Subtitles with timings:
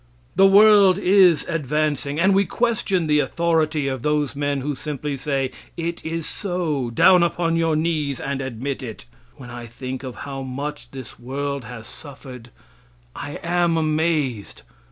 [0.35, 5.51] The world is advancing, and we question the authority of those men who simply say
[5.77, 9.05] "it is so." Down upon your knees and admit it!
[9.35, 12.49] When I think of how much this world has suffered,
[13.15, 14.63] I am amazed.